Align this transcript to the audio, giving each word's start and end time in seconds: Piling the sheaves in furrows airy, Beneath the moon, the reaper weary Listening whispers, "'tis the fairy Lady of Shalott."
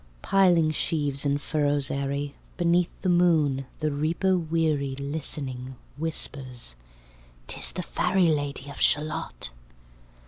Piling 0.23 0.69
the 0.69 0.73
sheaves 0.73 1.27
in 1.27 1.37
furrows 1.37 1.91
airy, 1.91 2.33
Beneath 2.57 2.89
the 3.01 3.07
moon, 3.07 3.67
the 3.81 3.91
reaper 3.91 4.35
weary 4.35 4.95
Listening 4.95 5.75
whispers, 5.95 6.75
"'tis 7.45 7.71
the 7.71 7.83
fairy 7.83 8.25
Lady 8.25 8.67
of 8.71 8.81
Shalott." 8.81 9.51